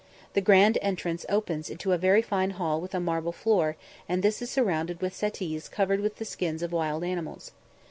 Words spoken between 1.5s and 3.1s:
into a very fine hall with a